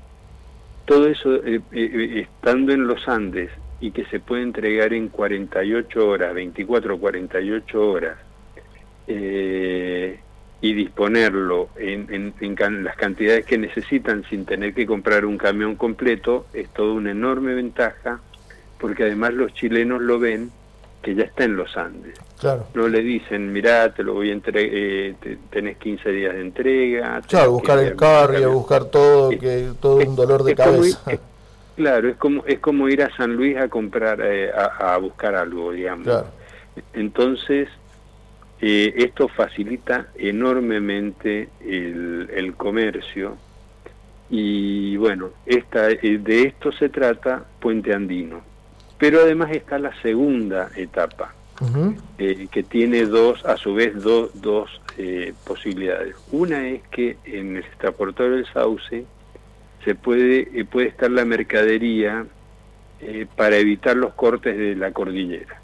Todo 0.85 1.07
eso 1.07 1.37
eh, 1.45 1.61
eh, 1.73 2.27
estando 2.27 2.73
en 2.73 2.87
los 2.87 3.07
Andes 3.09 3.51
y 3.81 3.93
que 3.93 4.05
se 4.07 4.21
puede 4.21 4.43
entregar 4.43 4.93
en 4.93 5.09
48 5.09 6.09
horas, 6.09 6.35
24 6.35 6.95
o 6.95 6.99
48 6.99 7.91
horas, 7.91 8.19
y 10.61 10.75
disponerlo 10.75 11.69
en, 11.77 12.35
en, 12.41 12.85
las 12.85 12.97
cantidades 12.97 13.47
que 13.47 13.57
necesitan 13.57 14.25
sin 14.29 14.45
tener 14.45 14.75
que 14.75 14.87
comprar 14.87 15.25
un 15.25 15.39
camión 15.39 15.77
completo, 15.77 16.47
es 16.53 16.69
toda 16.71 16.93
una 16.93 17.13
enorme 17.13 17.55
ventaja 17.55 18.21
porque 18.79 19.05
además 19.05 19.35
los 19.35 19.53
chilenos 19.55 20.01
lo 20.01 20.19
ven 20.19 20.51
que 21.03 21.15
ya 21.15 21.25
está 21.25 21.45
en 21.45 21.57
los 21.57 21.77
Andes. 21.77 22.19
Claro. 22.39 22.67
No 22.75 22.89
le 22.89 23.01
dicen, 23.01 23.53
mirá, 23.53 23.93
te 23.93 24.03
lo 24.03 24.15
voy 24.15 24.31
a 24.31 24.33
entregar, 24.33 24.71
eh, 24.75 25.15
tenés 25.51 25.77
15 25.79 26.11
días 26.11 26.35
de 26.35 26.41
entrega. 26.41 27.21
Claro, 27.27 27.53
buscar 27.53 27.79
el 27.79 27.97
carro, 27.97 28.53
buscar 28.53 28.85
todo, 28.87 29.31
que 29.31 29.71
todo 29.81 29.97
un 29.97 30.17
dolor 30.17 30.43
de 30.45 30.55
cabeza. 30.55 31.11
claro, 31.77 32.09
es 32.09 32.17
como 32.17 32.45
es 32.47 32.59
como 32.59 32.89
ir 32.89 33.03
a 33.03 33.15
San 33.17 33.35
Luis 33.35 33.57
a 33.57 33.69
comprar, 33.69 34.21
eh, 34.23 34.51
a, 34.53 34.97
buscar 34.99 35.35
algo, 35.35 35.73
digamos. 35.73 36.05
Claro. 36.05 36.27
Entonces, 36.93 37.69
eh, 38.61 38.95
esto 38.97 39.29
facilita 39.29 40.09
enormemente 40.17 41.49
el, 41.61 42.29
el 42.35 42.55
comercio 42.55 43.39
Y 44.31 44.97
bueno, 44.97 45.31
esta, 45.45 45.89
de 45.89 46.43
esto 46.43 46.71
se 46.71 46.89
trata 46.89 47.45
Puente 47.59 47.93
Andino. 47.93 48.43
Pero 48.97 49.21
además 49.23 49.51
está 49.51 49.79
la 49.79 49.93
segunda 50.03 50.71
etapa, 50.77 51.35
eh, 52.19 52.47
que 52.51 52.63
tiene 52.63 53.07
dos, 53.07 53.45
a 53.45 53.57
su 53.57 53.75
vez, 53.75 53.93
dos 54.03 54.81
eh, 54.99 55.33
posibilidades. 55.45 56.15
Una 56.31 56.69
es 56.69 56.83
que 56.91 57.17
en 57.25 57.57
el 57.57 57.65
extraportador 57.65 58.37
del 58.37 58.47
Sauce 58.53 59.05
se 59.85 59.95
puede, 59.95 60.49
eh, 60.55 60.65
puede 60.65 60.89
estar 60.89 61.11
la 61.11 61.25
mercadería 61.25 62.27
para 63.35 63.57
evitar 63.57 63.97
los 63.97 64.13
cortes 64.13 64.59
de 64.59 64.77
la 64.77 64.93
cordillera, 64.93 65.59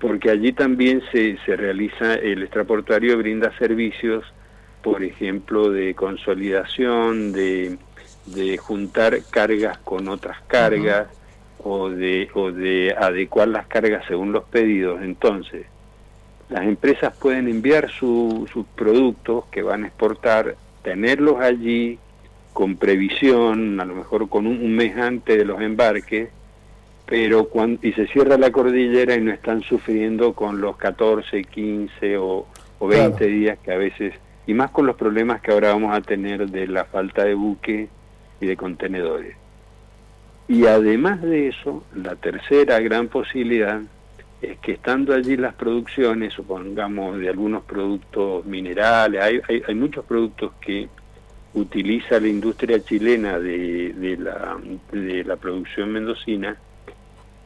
porque 0.00 0.30
allí 0.30 0.52
también 0.52 1.02
se, 1.12 1.38
se 1.44 1.56
realiza, 1.56 2.14
el 2.14 2.42
extraportuario 2.42 3.16
brinda 3.18 3.56
servicios, 3.58 4.24
por 4.82 5.02
ejemplo, 5.02 5.70
de 5.70 5.94
consolidación, 5.94 7.32
de, 7.32 7.78
de 8.26 8.56
juntar 8.58 9.18
cargas 9.30 9.78
con 9.78 10.08
otras 10.08 10.40
cargas, 10.46 11.08
o 11.68 11.90
de, 11.90 12.28
o 12.34 12.52
de 12.52 12.94
adecuar 12.96 13.48
las 13.48 13.66
cargas 13.66 14.04
según 14.06 14.32
los 14.32 14.44
pedidos. 14.44 15.02
Entonces, 15.02 15.66
las 16.48 16.64
empresas 16.64 17.14
pueden 17.16 17.48
enviar 17.48 17.90
sus 17.90 18.48
productos 18.76 19.46
que 19.46 19.62
van 19.62 19.82
a 19.82 19.88
exportar, 19.88 20.56
tenerlos 20.82 21.40
allí 21.40 21.98
con 22.52 22.76
previsión, 22.76 23.80
a 23.80 23.84
lo 23.84 23.96
mejor 23.96 24.28
con 24.28 24.46
un, 24.46 24.74
mes 24.74 24.96
antes 24.96 25.36
de 25.36 25.44
los 25.44 25.60
embarques, 25.60 26.30
pero 27.06 27.48
cuando, 27.48 27.86
y 27.86 27.92
se 27.92 28.06
cierra 28.08 28.36
la 28.36 28.50
cordillera 28.50 29.14
y 29.14 29.20
no 29.20 29.32
están 29.32 29.62
sufriendo 29.62 30.32
con 30.32 30.60
los 30.60 30.76
14, 30.76 31.44
15 31.44 32.18
o, 32.18 32.46
o 32.78 32.86
20 32.86 33.24
días 33.26 33.58
que 33.60 33.72
a 33.72 33.76
veces, 33.76 34.14
y 34.46 34.54
más 34.54 34.70
con 34.70 34.86
los 34.86 34.96
problemas 34.96 35.40
que 35.40 35.52
ahora 35.52 35.72
vamos 35.72 35.96
a 35.96 36.00
tener 36.00 36.50
de 36.50 36.66
la 36.66 36.84
falta 36.84 37.24
de 37.24 37.34
buque 37.34 37.88
y 38.40 38.46
de 38.46 38.56
contenedores. 38.56 39.36
Y 40.48 40.66
además 40.66 41.22
de 41.22 41.48
eso, 41.48 41.84
la 41.94 42.16
tercera 42.16 42.78
gran 42.80 43.08
posibilidad 43.08 43.80
es 44.42 44.58
que 44.58 44.72
estando 44.72 45.14
allí 45.14 45.36
las 45.36 45.54
producciones, 45.54 46.34
supongamos 46.34 47.18
de 47.18 47.28
algunos 47.28 47.64
productos 47.64 48.44
minerales, 48.46 49.22
hay, 49.22 49.40
hay, 49.66 49.74
muchos 49.74 50.04
productos 50.04 50.52
que 50.60 50.88
utiliza 51.54 52.20
la 52.20 52.28
industria 52.28 52.82
chilena 52.84 53.38
de, 53.38 53.92
de, 53.94 54.16
la, 54.18 54.56
de 54.92 55.24
la 55.24 55.36
producción 55.36 55.90
mendocina, 55.92 56.56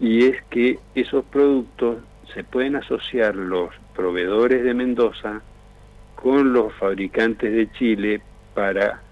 y 0.00 0.24
es 0.24 0.42
que 0.44 0.78
esos 0.94 1.24
productos 1.26 1.98
se 2.32 2.42
pueden 2.42 2.76
asociar 2.76 3.36
los 3.36 3.70
proveedores 3.94 4.64
de 4.64 4.72
Mendoza 4.72 5.42
con 6.14 6.52
los 6.52 6.72
fabricantes 6.74 7.52
de 7.52 7.70
Chile 7.72 8.22
para 8.54 9.02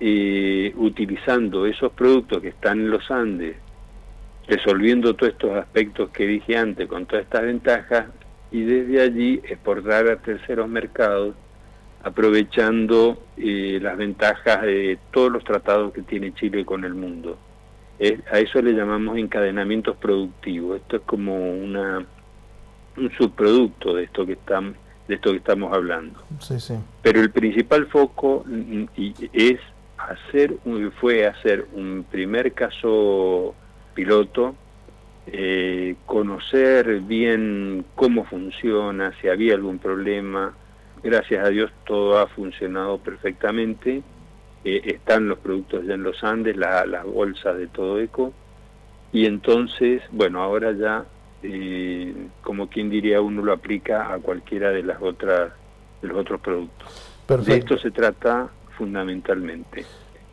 eh, 0.00 0.72
utilizando 0.76 1.64
esos 1.66 1.92
productos 1.92 2.42
que 2.42 2.48
están 2.48 2.80
en 2.80 2.90
los 2.90 3.08
Andes, 3.10 3.56
resolviendo 4.48 5.14
todos 5.14 5.32
estos 5.32 5.56
aspectos 5.56 6.10
que 6.10 6.26
dije 6.26 6.56
antes 6.56 6.88
con 6.88 7.06
todas 7.06 7.24
estas 7.24 7.42
ventajas 7.42 8.06
y 8.50 8.62
desde 8.62 9.00
allí 9.00 9.40
exportar 9.44 10.08
a 10.08 10.16
terceros 10.16 10.68
mercados 10.68 11.36
aprovechando 12.02 13.22
eh, 13.36 13.78
las 13.80 13.96
ventajas 13.96 14.62
de 14.62 14.98
todos 15.12 15.30
los 15.30 15.44
tratados 15.44 15.92
que 15.92 16.02
tiene 16.02 16.34
Chile 16.34 16.64
con 16.64 16.84
el 16.84 16.94
mundo. 16.94 17.38
A 18.30 18.38
eso 18.38 18.60
le 18.60 18.72
llamamos 18.72 19.16
encadenamientos 19.18 19.96
productivos. 19.96 20.80
Esto 20.80 20.96
es 20.96 21.02
como 21.02 21.36
una 21.36 22.04
un 22.96 23.10
subproducto 23.16 23.94
de 23.94 24.04
esto 24.04 24.26
que 24.26 24.32
están 24.32 24.74
de 25.08 25.14
esto 25.16 25.30
que 25.30 25.38
estamos 25.38 25.72
hablando. 25.72 26.22
Pero 27.02 27.20
el 27.20 27.30
principal 27.30 27.86
foco 27.86 28.44
mm, 28.46 28.84
es 29.32 29.58
hacer 29.98 30.56
fue 31.00 31.26
hacer 31.26 31.66
un 31.72 32.04
primer 32.10 32.52
caso 32.52 33.54
piloto, 33.94 34.54
eh, 35.26 35.96
conocer 36.06 37.00
bien 37.00 37.84
cómo 37.94 38.24
funciona, 38.24 39.12
si 39.20 39.28
había 39.28 39.54
algún 39.54 39.78
problema. 39.78 40.54
Gracias 41.02 41.44
a 41.44 41.48
Dios 41.48 41.70
todo 41.84 42.18
ha 42.18 42.28
funcionado 42.28 42.98
perfectamente. 42.98 44.02
Eh, 44.64 44.82
están 44.84 45.28
los 45.28 45.38
productos 45.38 45.84
ya 45.86 45.94
en 45.94 46.02
los 46.02 46.22
Andes, 46.22 46.56
las 46.56 47.04
bolsas 47.04 47.56
de 47.56 47.66
todo 47.66 47.98
eco. 48.00 48.32
Y 49.12 49.26
entonces, 49.26 50.02
bueno, 50.10 50.42
ahora 50.42 50.72
ya, 50.72 51.04
eh, 51.42 52.14
como 52.42 52.68
quien 52.68 52.88
diría, 52.88 53.20
uno 53.20 53.42
lo 53.42 53.52
aplica 53.52 54.12
a 54.12 54.18
cualquiera 54.18 54.70
de 54.70 54.82
las 54.82 55.02
otras 55.02 55.52
de 56.00 56.08
los 56.08 56.18
otros 56.18 56.40
productos. 56.40 56.88
De 57.46 57.56
esto 57.56 57.78
se 57.78 57.90
trata 57.90 58.48
fundamentalmente. 58.76 59.84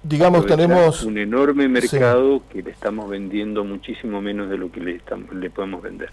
Digamos, 0.02 0.46
tenemos 0.46 1.04
un 1.04 1.18
enorme 1.18 1.68
mercado 1.68 2.42
que 2.50 2.64
le 2.64 2.72
estamos 2.72 3.10
vendiendo 3.10 3.64
muchísimo 3.64 4.22
menos 4.22 4.50
de 4.50 4.58
lo 4.58 4.72
que 4.72 4.80
le, 4.80 4.96
estamos, 4.96 5.34
le 5.34 5.50
podemos 5.50 5.82
vender. 5.82 6.10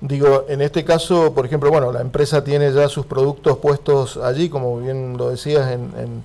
Digo, 0.00 0.44
en 0.48 0.60
este 0.60 0.84
caso, 0.84 1.32
por 1.32 1.46
ejemplo, 1.46 1.70
bueno, 1.70 1.92
la 1.92 2.00
empresa 2.00 2.44
tiene 2.44 2.72
ya 2.72 2.88
sus 2.88 3.06
productos 3.06 3.58
puestos 3.58 4.16
allí, 4.18 4.48
como 4.48 4.80
bien 4.80 5.16
lo 5.16 5.30
decías, 5.30 5.72
en, 5.72 5.92
en, 5.98 6.22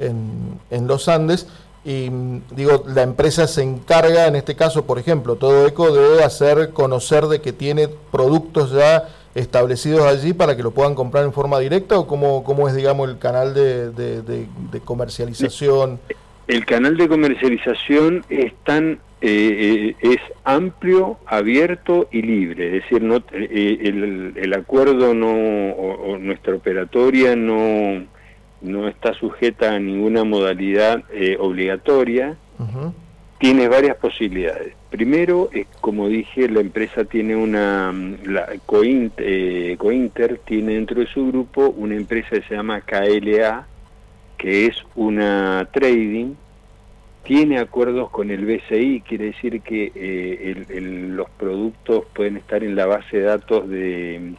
en, 0.00 0.86
los 0.86 1.08
Andes, 1.08 1.48
y 1.84 2.10
digo, 2.54 2.84
la 2.86 3.02
empresa 3.02 3.46
se 3.46 3.62
encarga, 3.62 4.26
en 4.26 4.36
este 4.36 4.56
caso, 4.56 4.84
por 4.86 4.98
ejemplo, 4.98 5.36
todo 5.36 5.66
ECO 5.66 5.92
de 5.92 6.22
hacer 6.24 6.70
conocer 6.70 7.26
de 7.26 7.40
que 7.40 7.52
tiene 7.52 7.88
productos 8.10 8.72
ya 8.72 9.08
establecidos 9.34 10.02
allí 10.02 10.32
para 10.32 10.56
que 10.56 10.62
lo 10.62 10.72
puedan 10.72 10.94
comprar 10.94 11.24
en 11.24 11.32
forma 11.32 11.58
directa 11.58 11.98
o 11.98 12.06
cómo, 12.06 12.42
cómo 12.44 12.68
es, 12.68 12.74
digamos, 12.74 13.08
el 13.08 13.18
canal 13.18 13.54
de, 13.54 13.90
de, 13.92 14.80
comercialización? 14.84 16.00
El 16.48 16.66
canal 16.66 16.96
de 16.96 17.08
comercialización 17.08 18.24
es 18.28 18.52
tan 18.64 18.98
eh, 19.22 19.94
eh, 20.02 20.14
es 20.14 20.18
amplio, 20.44 21.18
abierto 21.26 22.08
y 22.10 22.22
libre, 22.22 22.68
es 22.68 22.72
decir, 22.84 23.02
no, 23.02 23.16
eh, 23.32 23.78
el, 23.82 24.32
el, 24.34 24.54
acuerdo 24.54 25.12
no 25.12 25.30
o, 25.30 26.16
nuestra 26.16 26.54
operatoria 26.54 27.36
no 27.36 28.06
no 28.60 28.88
está 28.88 29.14
sujeta 29.14 29.74
a 29.74 29.78
ninguna 29.78 30.24
modalidad 30.24 31.02
obligatoria 31.38 32.36
tiene 33.40 33.68
varias 33.68 33.96
posibilidades. 33.96 34.74
Primero, 34.90 35.48
como 35.80 36.08
dije, 36.08 36.46
la 36.48 36.60
empresa 36.60 37.04
tiene 37.04 37.34
una, 37.34 37.90
la 38.24 38.48
eh, 38.52 39.76
Cointer, 39.78 40.38
tiene 40.44 40.74
dentro 40.74 41.00
de 41.00 41.06
su 41.06 41.26
grupo 41.28 41.70
una 41.70 41.96
empresa 41.96 42.28
que 42.30 42.42
se 42.42 42.54
llama 42.54 42.82
KLA, 42.82 43.66
que 44.36 44.66
es 44.66 44.76
una 44.94 45.66
trading, 45.72 46.34
tiene 47.22 47.58
acuerdos 47.58 48.10
con 48.10 48.30
el 48.30 48.44
BCI, 48.44 49.00
quiere 49.08 49.26
decir 49.26 49.62
que 49.62 49.90
eh, 49.94 50.66
los 51.08 51.30
productos 51.30 52.04
pueden 52.14 52.36
estar 52.36 52.62
en 52.62 52.76
la 52.76 52.84
base 52.84 53.18
de 53.18 53.22
datos 53.22 53.70
de, 53.70 54.34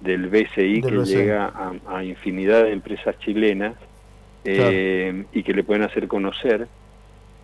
del 0.00 0.28
BCI 0.28 0.82
que 0.82 1.04
llega 1.04 1.52
a, 1.86 2.04
infinidad 2.04 2.64
de 2.64 2.72
empresas 2.72 3.18
chilenas 3.18 3.74
eh, 4.44 5.24
y 5.32 5.42
que 5.42 5.52
le 5.52 5.62
pueden 5.62 5.82
hacer 5.82 6.08
conocer 6.08 6.66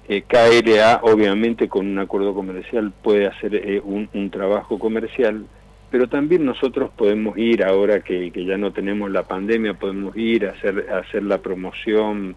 eh, 0.09 0.23
KLA 0.23 1.01
obviamente 1.03 1.69
con 1.69 1.85
un 1.89 1.99
acuerdo 1.99 2.33
comercial 2.33 2.93
puede 3.03 3.27
hacer 3.27 3.57
eh, 3.57 3.83
un, 3.83 4.31
trabajo 4.31 4.79
comercial, 4.79 5.47
pero 5.91 6.09
también 6.09 6.45
nosotros 6.45 6.91
podemos 6.97 7.37
ir, 7.37 7.65
ahora 7.65 8.01
que, 8.01 8.31
ya 8.31 8.57
no 8.57 8.73
tenemos 8.73 9.11
la 9.11 9.25
pandemia, 9.25 9.75
podemos 9.75 10.17
ir 10.17 10.47
a 10.47 10.53
hacer, 10.53 10.91
hacer 10.91 11.25
la 11.25 11.39
promoción, 11.39 12.37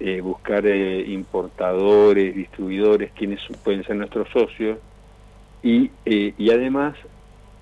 eh, 0.00 0.22
buscar 0.22 0.66
importadores, 0.66 2.34
distribuidores, 2.34 3.12
quienes 3.12 3.40
pueden 3.62 3.84
ser 3.84 3.96
nuestros 3.96 4.30
socios, 4.30 4.78
y, 5.62 5.90
y 6.06 6.50
además 6.50 6.96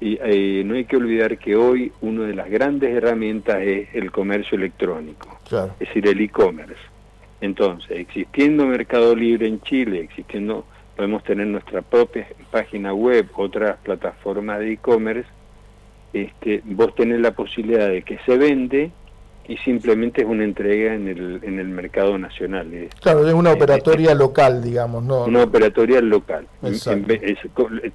no 0.01 0.75
hay 0.75 0.85
que 0.85 0.97
olvidar 0.97 1.39
que 1.39 1.57
hoy 1.57 1.93
una 2.01 2.25
de 2.27 2.35
las 2.35 2.49
grandes 2.49 2.95
herramientas 2.95 3.59
es 3.61 3.95
el 3.95 4.11
comercio 4.11 4.57
electrónico, 4.57 5.39
es 5.45 5.79
decir, 5.79 6.07
el 6.09 6.21
e-commerce. 6.21 6.81
Entonces, 7.41 7.93
existiendo 7.93 8.67
Mercado 8.67 9.15
Libre 9.15 9.47
en 9.47 9.61
Chile, 9.63 10.01
existiendo, 10.01 10.65
podemos 10.97 11.25
tener 11.25 11.47
nuestra 11.47 11.83
propia 11.83 12.27
página 12.51 12.93
web, 12.93 13.29
otras 13.35 13.79
plataformas 13.79 14.59
de 14.59 14.73
e-commerce, 14.73 15.29
este, 16.13 16.63
vos 16.65 16.95
tenés 16.95 17.21
la 17.21 17.33
posibilidad 17.33 17.89
de 17.89 18.03
que 18.03 18.19
se 18.27 18.37
vende 18.37 18.91
y 19.47 19.57
simplemente 19.59 20.23
es 20.23 20.29
una 20.29 20.45
entrega 20.45 20.95
en 20.95 21.09
el, 21.09 21.41
en 21.43 21.59
el 21.59 21.69
mercado 21.69 22.17
nacional. 22.19 22.89
claro, 23.01 23.27
es 23.27 23.35
una 23.35 23.53
operatoria 23.53 24.15
local, 24.15 24.63
digamos, 24.63 25.03
¿no? 25.03 25.25
Una 25.25 25.43
operatoria 25.43 26.01
local, 26.01 26.47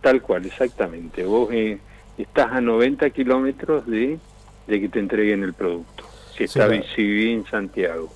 tal 0.01 0.21
cual, 0.21 0.45
exactamente. 0.45 1.23
Vos 1.23 1.49
eh, 1.51 1.77
estás 2.23 2.51
a 2.51 2.61
90 2.61 3.09
kilómetros 3.09 3.85
de, 3.87 4.19
de 4.67 4.81
que 4.81 4.89
te 4.89 4.99
entreguen 4.99 5.43
el 5.43 5.53
producto, 5.53 6.03
si, 6.37 6.45
está, 6.45 6.69
si 6.95 7.31
en 7.31 7.45
Santiago. 7.45 8.09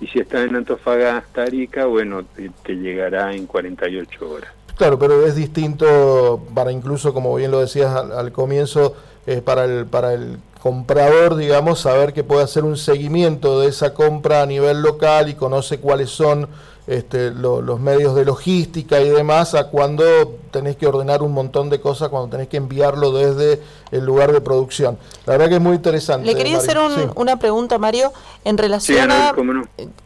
Y 0.00 0.08
si 0.08 0.18
está 0.18 0.42
en 0.42 0.56
Antofagasta, 0.56 1.42
Arica, 1.42 1.86
bueno, 1.86 2.24
te, 2.24 2.74
llegará 2.74 3.32
en 3.32 3.46
48 3.46 4.30
horas. 4.30 4.50
Claro, 4.76 4.98
pero 4.98 5.24
es 5.24 5.36
distinto 5.36 6.44
para 6.54 6.72
incluso, 6.72 7.14
como 7.14 7.34
bien 7.36 7.50
lo 7.50 7.60
decías 7.60 7.94
al, 7.94 8.32
comienzo, 8.32 8.96
eh, 9.26 9.40
para, 9.40 9.64
el, 9.64 9.86
para 9.86 10.14
el 10.14 10.38
comprador, 10.60 11.36
digamos, 11.36 11.80
saber 11.80 12.12
que 12.12 12.24
puede 12.24 12.42
hacer 12.42 12.64
un 12.64 12.76
seguimiento 12.76 13.60
de 13.60 13.68
esa 13.68 13.94
compra 13.94 14.42
a 14.42 14.46
nivel 14.46 14.82
local 14.82 15.28
y 15.28 15.34
conoce 15.34 15.78
cuáles 15.78 16.10
son 16.10 16.48
este, 16.88 17.30
los 17.32 17.80
medios 17.80 18.14
de 18.14 18.24
logística 18.24 18.98
y 19.02 19.10
demás 19.10 19.54
a 19.54 19.64
cuando 19.68 20.04
tenés 20.50 20.76
que 20.76 20.86
ordenar 20.86 21.22
un 21.22 21.32
montón 21.32 21.68
de 21.68 21.82
cosas, 21.82 22.08
cuando 22.08 22.30
tenés 22.30 22.48
que 22.48 22.56
enviarlo 22.56 23.12
desde 23.12 23.62
el 23.90 24.06
lugar 24.06 24.32
de 24.32 24.40
producción. 24.40 24.98
La 25.26 25.34
verdad 25.34 25.50
que 25.50 25.54
es 25.56 25.60
muy 25.60 25.76
interesante. 25.76 26.26
Le 26.26 26.34
quería 26.34 26.56
hacer 26.56 26.78
una 27.14 27.38
pregunta, 27.38 27.76
Mario, 27.76 28.10
en 28.42 28.56
relación 28.56 29.10
a 29.10 29.34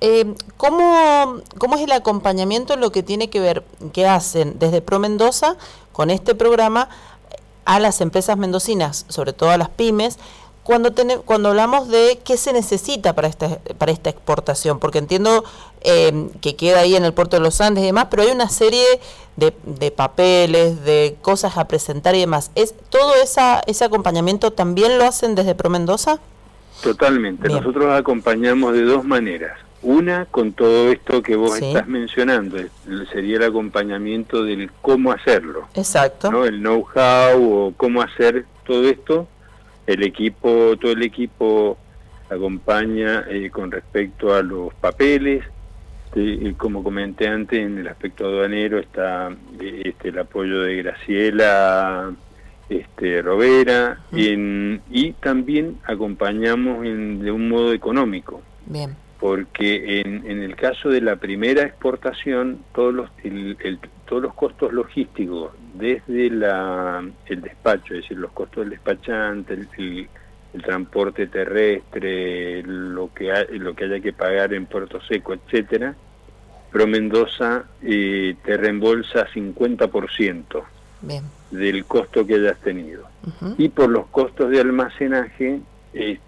eh, 0.00 0.34
¿cómo, 0.56 1.36
cómo 1.56 1.76
es 1.76 1.82
el 1.82 1.92
acompañamiento 1.92 2.74
en 2.74 2.80
lo 2.80 2.90
que 2.90 3.04
tiene 3.04 3.30
que 3.30 3.38
ver, 3.38 3.62
que 3.92 4.08
hacen 4.08 4.58
desde 4.58 4.82
Pro 4.82 4.98
Mendoza 4.98 5.56
con 5.92 6.10
este 6.10 6.34
programa 6.34 6.88
a 7.64 7.78
las 7.78 8.00
empresas 8.00 8.36
mendocinas, 8.36 9.06
sobre 9.08 9.32
todo 9.32 9.50
a 9.50 9.56
las 9.56 9.68
pymes, 9.68 10.18
cuando, 10.62 10.92
cuando 11.24 11.48
hablamos 11.48 11.88
de 11.88 12.20
qué 12.24 12.36
se 12.36 12.52
necesita 12.52 13.14
para 13.14 13.28
esta, 13.28 13.58
para 13.78 13.90
esta 13.90 14.10
exportación, 14.10 14.78
porque 14.78 14.98
entiendo 14.98 15.44
eh, 15.82 16.28
que 16.40 16.54
queda 16.54 16.80
ahí 16.80 16.94
en 16.94 17.04
el 17.04 17.12
puerto 17.12 17.36
de 17.36 17.42
los 17.42 17.60
Andes 17.60 17.82
y 17.82 17.86
demás, 17.86 18.06
pero 18.10 18.22
hay 18.22 18.30
una 18.30 18.48
serie 18.48 18.84
de, 19.36 19.52
de 19.64 19.90
papeles, 19.90 20.84
de 20.84 21.16
cosas 21.20 21.56
a 21.58 21.66
presentar 21.66 22.14
y 22.14 22.20
demás. 22.20 22.52
¿Es 22.54 22.74
¿Todo 22.90 23.14
esa, 23.16 23.60
ese 23.66 23.84
acompañamiento 23.84 24.52
también 24.52 24.98
lo 24.98 25.04
hacen 25.04 25.34
desde 25.34 25.54
Pro 25.54 25.68
Mendoza? 25.68 26.20
Totalmente. 26.82 27.48
Nosotros 27.48 27.92
acompañamos 27.92 28.72
de 28.74 28.82
dos 28.82 29.04
maneras. 29.04 29.58
Una, 29.82 30.26
con 30.26 30.52
todo 30.52 30.92
esto 30.92 31.22
que 31.22 31.34
vos 31.34 31.60
estás 31.60 31.88
mencionando, 31.88 32.58
sería 33.12 33.38
el 33.38 33.42
acompañamiento 33.42 34.44
del 34.44 34.70
cómo 34.80 35.10
hacerlo. 35.10 35.66
Exacto. 35.74 36.30
¿no? 36.30 36.44
El 36.44 36.60
know-how 36.60 37.42
o 37.42 37.74
cómo 37.76 38.00
hacer 38.00 38.46
todo 38.64 38.88
esto 38.88 39.26
el 39.86 40.02
equipo, 40.02 40.76
todo 40.76 40.92
el 40.92 41.02
equipo 41.02 41.78
acompaña 42.30 43.24
eh, 43.28 43.50
con 43.50 43.70
respecto 43.70 44.34
a 44.34 44.42
los 44.42 44.72
papeles. 44.74 45.44
como 46.56 46.82
comenté 46.82 47.28
antes, 47.28 47.58
en 47.58 47.78
el 47.78 47.88
aspecto 47.88 48.26
aduanero 48.26 48.78
está 48.78 49.30
eh, 49.60 49.82
este, 49.84 50.08
el 50.08 50.18
apoyo 50.18 50.62
de 50.62 50.76
Graciela 50.76 52.12
este, 52.68 53.22
Robera 53.22 54.00
y 54.12 55.12
también 55.20 55.78
acompañamos 55.84 56.82
de 56.82 57.30
un 57.30 57.48
modo 57.48 57.72
económico. 57.72 58.42
Bien. 58.66 58.96
Porque 59.18 60.00
en, 60.00 60.28
en, 60.28 60.42
el 60.42 60.56
caso 60.56 60.88
de 60.88 61.00
la 61.00 61.16
primera 61.16 61.62
exportación, 61.62 62.58
todos 62.74 62.92
los, 62.92 63.10
todos 64.12 64.24
los 64.24 64.34
costos 64.34 64.74
logísticos 64.74 65.52
desde 65.72 66.28
la, 66.28 67.02
el 67.24 67.40
despacho, 67.40 67.94
es 67.94 68.02
decir, 68.02 68.18
los 68.18 68.30
costos 68.32 68.62
del 68.62 68.68
despachante, 68.68 69.54
el, 69.54 70.08
transporte 70.62 71.28
terrestre, 71.28 72.62
lo 72.62 73.10
que, 73.14 73.32
lo 73.52 73.74
que 73.74 73.84
haya 73.86 74.00
que 74.00 74.12
pagar 74.12 74.52
en 74.52 74.66
Puerto 74.66 75.00
Seco, 75.00 75.32
etcétera, 75.32 75.94
Pro 76.70 76.86
Mendoza 76.86 77.64
eh, 77.80 78.36
te 78.44 78.58
reembolsa 78.58 79.28
50% 79.28 80.62
del 81.50 81.84
costo 81.86 82.26
que 82.26 82.34
hayas 82.34 82.58
tenido. 82.58 83.04
Y 83.56 83.70
por 83.70 83.88
los 83.88 84.08
costos 84.08 84.50
de 84.50 84.60
almacenaje 84.60 85.60
eh, 85.94 86.18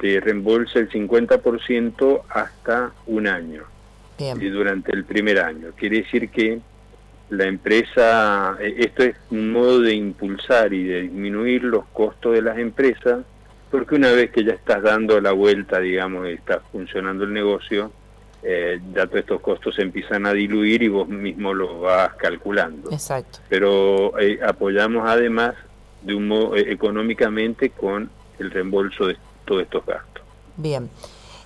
te 0.00 0.18
reembolsa 0.18 0.78
el 0.78 0.88
50% 0.88 2.22
hasta 2.30 2.92
un 3.04 3.26
año. 3.26 3.64
Y 4.18 4.48
durante 4.48 4.92
el 4.92 5.04
primer 5.04 5.40
año. 5.40 5.72
Quiere 5.76 5.98
decir 5.98 6.30
que 6.30 6.62
la 7.30 7.46
empresa, 7.46 8.56
eh, 8.60 8.74
esto 8.78 9.02
es 9.02 9.16
un 9.30 9.52
modo 9.52 9.80
de 9.80 9.94
impulsar 9.94 10.72
y 10.72 10.84
de 10.84 11.02
disminuir 11.02 11.64
los 11.64 11.84
costos 11.86 12.34
de 12.34 12.42
las 12.42 12.58
empresas, 12.58 13.24
porque 13.70 13.94
una 13.94 14.12
vez 14.12 14.30
que 14.30 14.44
ya 14.44 14.52
estás 14.52 14.82
dando 14.82 15.20
la 15.20 15.32
vuelta, 15.32 15.80
digamos, 15.80 16.28
está 16.28 16.60
funcionando 16.70 17.24
el 17.24 17.32
negocio, 17.32 17.90
eh, 18.42 18.78
ya 18.92 19.06
todos 19.06 19.20
estos 19.20 19.40
costos 19.40 19.74
se 19.74 19.82
empiezan 19.82 20.26
a 20.26 20.32
diluir 20.32 20.82
y 20.82 20.88
vos 20.88 21.08
mismo 21.08 21.54
lo 21.54 21.80
vas 21.80 22.14
calculando. 22.14 22.90
Exacto. 22.92 23.38
Pero 23.48 24.18
eh, 24.18 24.38
apoyamos 24.46 25.08
además 25.08 25.54
de 26.02 26.14
un 26.14 26.28
modo 26.28 26.54
económicamente 26.56 27.70
con 27.70 28.10
el 28.38 28.50
reembolso 28.50 29.06
de 29.06 29.16
todos 29.46 29.62
estos 29.62 29.86
gastos. 29.86 30.22
Bien. 30.56 30.90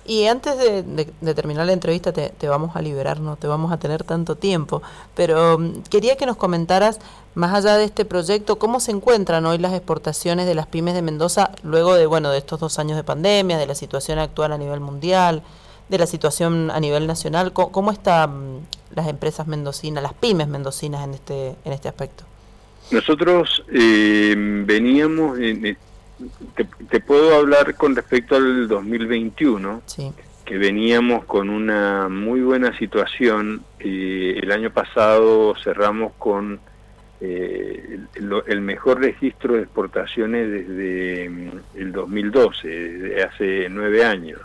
Y 0.05 0.25
antes 0.25 0.57
de, 0.57 1.33
terminar 1.35 1.67
la 1.67 1.73
entrevista 1.73 2.11
te, 2.11 2.47
vamos 2.47 2.75
a 2.75 2.81
liberar, 2.81 3.19
no 3.19 3.35
te 3.35 3.47
vamos 3.47 3.71
a 3.71 3.77
tener 3.77 4.03
tanto 4.03 4.35
tiempo, 4.35 4.81
pero 5.15 5.59
mm, 5.59 5.83
quería 5.89 6.15
que 6.15 6.25
nos 6.25 6.37
comentaras, 6.37 6.99
más 7.35 7.53
allá 7.53 7.77
de 7.77 7.83
este 7.83 8.05
proyecto, 8.05 8.57
cómo 8.57 8.79
se 8.79 8.91
encuentran 8.91 9.45
hoy 9.45 9.59
las 9.59 9.73
exportaciones 9.73 10.47
de 10.47 10.55
las 10.55 10.65
pymes 10.65 10.95
de 10.95 11.03
Mendoza 11.03 11.51
luego 11.63 11.93
de, 11.93 12.07
bueno, 12.07 12.31
de 12.31 12.39
estos 12.39 12.59
dos 12.59 12.79
años 12.79 12.97
de 12.97 13.03
pandemia, 13.03 13.57
de 13.57 13.67
la 13.67 13.75
situación 13.75 14.17
actual 14.17 14.51
a 14.51 14.57
nivel 14.57 14.79
mundial, 14.79 15.43
de 15.89 15.97
la 15.97 16.07
situación 16.07 16.71
a 16.71 16.79
nivel 16.79 17.05
nacional, 17.05 17.53
cómo, 17.53 17.91
están 17.91 18.57
mm, 18.57 18.65
las 18.95 19.07
empresas 19.07 19.47
mendocinas, 19.47 20.01
las 20.01 20.13
pymes 20.13 20.47
mendocinas 20.47 21.03
en 21.03 21.13
este, 21.13 21.55
en 21.65 21.73
este 21.73 21.87
aspecto. 21.87 22.23
Nosotros 22.91 23.63
eh, 23.71 24.33
veníamos, 24.65 25.37
en, 25.37 25.77
te, 26.89 26.99
puedo 26.99 27.35
hablar 27.35 27.75
con 27.75 27.95
respecto 27.95 28.35
al 28.35 28.67
2021, 28.67 29.81
que 30.45 30.57
veníamos 30.57 31.25
con 31.25 31.49
una 31.49 32.09
muy 32.09 32.41
buena 32.41 32.77
situación. 32.77 33.63
Eh, 33.79 34.39
el 34.41 34.51
año 34.51 34.71
pasado 34.71 35.55
cerramos 35.63 36.13
con 36.17 36.59
eh, 37.21 37.99
el, 38.47 38.61
mejor 38.61 39.01
registro 39.01 39.55
de 39.55 39.63
exportaciones 39.63 40.49
desde 40.49 41.29
mm, 41.29 41.49
el 41.75 41.91
2012, 41.91 42.67
desde 42.67 43.23
hace 43.23 43.67
nueve 43.69 44.05
años. 44.05 44.39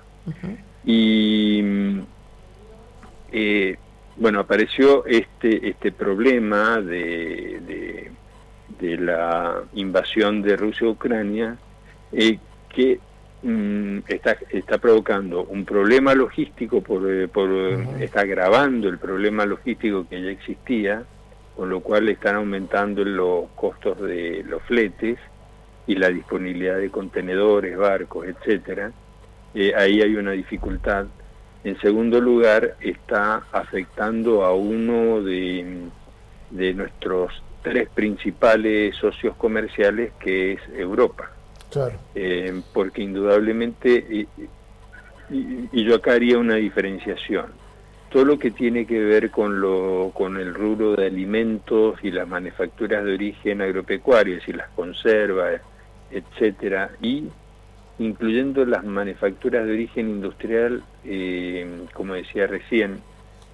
Y 0.85 1.61
mm, 1.63 2.01
eh, 3.33 3.77
bueno, 4.17 4.41
apareció 4.41 5.05
este, 5.07 5.69
este 5.69 5.93
problema 5.93 6.81
de, 6.81 7.61
de, 7.67 8.11
de 8.81 8.97
la 8.97 9.63
invasión 9.75 10.43
de 10.43 10.57
Rusia 10.57 10.87
a 10.87 10.91
Ucrania 10.91 11.57
eh, 12.13 12.39
que 12.69 12.99
mm, 13.43 13.99
está, 14.09 14.37
está 14.51 14.79
provocando 14.79 15.45
un 15.45 15.65
problema 15.65 16.15
logístico, 16.15 16.81
por, 16.81 17.11
eh, 17.11 17.29
por 17.29 17.51
está 18.01 18.21
agravando 18.21 18.89
el 18.89 18.99
problema 18.99 19.45
logístico 19.45 20.07
que 20.09 20.23
ya 20.23 20.31
existía, 20.31 21.05
con 21.57 21.71
lo 21.71 21.81
cual 21.81 22.09
están 22.09 22.37
aumentando 22.37 23.05
los 23.05 23.51
costos 23.55 24.01
de 24.01 24.45
los 24.49 24.63
fletes 24.63 25.19
y 25.87 25.97
la 25.97 26.09
disponibilidad 26.09 26.79
de 26.79 26.91
contenedores, 26.91 27.77
barcos, 27.77 28.27
etcétera. 28.27 28.93
Eh, 29.55 29.73
ahí 29.77 30.01
hay 30.01 30.17
una 30.17 30.33
dificultad. 30.33 31.07
En 31.63 31.79
segundo 31.81 32.21
lugar, 32.21 32.77
está 32.81 33.45
afectando 33.53 34.45
a 34.45 34.55
uno 34.55 35.23
de, 35.23 35.89
de 36.51 36.75
nuestros 36.75 37.33
tres 37.65 37.89
principales 37.89 38.95
socios 38.95 39.35
comerciales, 39.37 40.13
que 40.21 40.53
es 40.53 40.61
Europa. 40.77 41.31
Eh, 42.15 42.61
porque 42.73 43.03
indudablemente, 43.03 44.29
y, 45.31 45.83
yo 45.85 45.97
acá 45.97 46.13
haría 46.13 46.39
una 46.39 46.55
diferenciación, 46.57 47.47
todo 48.11 48.25
lo 48.27 48.39
que 48.39 48.53
tiene 48.53 48.87
que 48.87 49.01
ver 49.01 49.31
con, 49.31 49.61
lo, 49.61 50.13
con 50.15 50.37
el 50.37 50.55
rubro 50.55 50.95
de 50.95 51.07
alimentos 51.07 51.99
y 52.05 52.13
las 52.13 52.29
manufacturas 52.29 53.05
de 53.05 53.15
origen 53.15 53.63
agropecuario, 53.63 54.39
y 54.47 54.53
las 54.53 54.69
conservas, 54.77 55.61
etcétera, 56.13 56.91
y 57.01 57.25
incluyendo 57.99 58.65
las 58.67 58.85
manufacturas 58.85 59.67
de 59.67 59.73
origen 59.73 60.11
industrial, 60.11 60.85
eh, 61.05 61.67
como 61.95 62.15
decía 62.15 62.47
recién, 62.47 63.01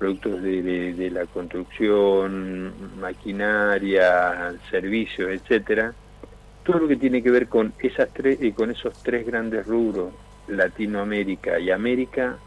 productos 0.00 0.42
de, 0.42 0.62
de, 0.94 1.10
la 1.10 1.26
construcción, 1.26 2.72
maquinaria, 2.98 4.54
servicios, 4.70 5.30
etcétera, 5.30 5.92
todo 6.64 6.78
lo 6.78 6.88
que 6.88 6.96
tiene 6.96 7.22
que 7.22 7.30
ver 7.30 7.48
con 7.48 7.74
esas 7.78 8.08
tres 8.14 8.38
y 8.40 8.48
eh, 8.48 8.54
con 8.54 8.70
esos 8.70 8.94
tres 9.02 9.26
grandes 9.26 9.66
rubros 9.66 10.14
Latinoamérica 10.48 11.58
y 11.58 11.70
América 11.70 12.38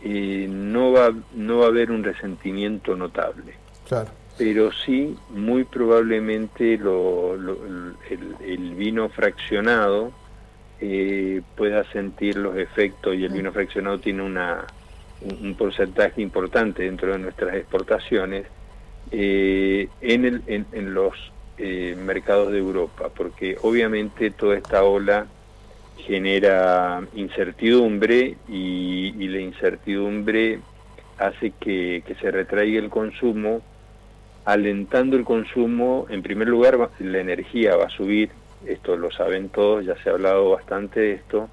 eh, 0.00 0.46
no 0.48 0.92
va 0.92 1.12
no 1.34 1.58
va 1.58 1.64
a 1.64 1.68
haber 1.68 1.90
un 1.90 2.04
resentimiento 2.04 2.94
notable. 2.94 3.54
Claro. 3.88 4.10
Pero 4.38 4.70
sí 4.70 5.16
muy 5.30 5.64
probablemente 5.64 6.78
lo, 6.78 7.34
el, 7.34 8.74
vino 8.76 9.08
fraccionado 9.08 10.12
eh, 10.80 11.42
pueda 11.56 11.82
sentir 11.90 12.36
los 12.36 12.56
efectos 12.56 13.16
y 13.16 13.24
el 13.24 13.32
vino 13.32 13.50
fraccionado 13.50 13.98
tiene 13.98 14.22
una 14.22 14.66
un, 15.40 15.54
porcentaje 15.54 16.22
importante 16.22 16.84
dentro 16.84 17.12
de 17.12 17.18
nuestras 17.18 17.54
exportaciones 17.54 18.46
en, 19.10 20.24
el, 20.24 20.42
en 20.46 20.94
los 20.94 21.14
eh, 21.64 21.94
mercados 21.96 22.50
de 22.50 22.58
Europa, 22.58 23.10
porque 23.14 23.56
obviamente 23.62 24.30
toda 24.30 24.56
esta 24.56 24.82
ola 24.84 25.26
genera 25.98 27.02
incertidumbre 27.14 28.36
y, 28.48 29.28
la 29.28 29.38
incertidumbre 29.38 30.60
hace 31.18 31.52
que, 31.60 32.02
se 32.20 32.30
retraiga 32.30 32.80
el 32.80 32.88
consumo, 32.88 33.60
alentando 34.44 35.16
el 35.16 35.24
consumo, 35.24 36.06
en 36.08 36.22
primer 36.22 36.48
lugar 36.48 36.90
la 36.98 37.20
energía 37.20 37.76
va 37.76 37.84
a 37.84 37.90
subir, 37.90 38.30
esto 38.66 38.96
lo 38.96 39.12
saben 39.12 39.50
todos, 39.50 39.84
ya 39.84 39.94
se 40.02 40.08
ha 40.08 40.14
hablado 40.14 40.50
bastante 40.50 41.00
de 41.00 41.12
esto, 41.12 41.50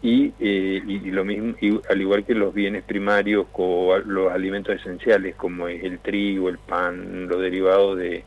y, 0.00 0.32
eh, 0.38 0.82
y, 0.86 1.10
lo 1.10 1.24
mismo 1.24 1.54
al 1.88 2.00
igual 2.00 2.24
que 2.24 2.34
los 2.34 2.54
bienes 2.54 2.84
primarios 2.84 3.46
o 3.52 3.98
los 3.98 4.30
alimentos 4.30 4.76
esenciales 4.76 5.34
como 5.34 5.66
es 5.66 5.82
el 5.82 5.98
trigo 5.98 6.48
el 6.48 6.58
pan 6.58 7.26
los 7.26 7.40
derivados 7.40 7.98
de, 7.98 8.22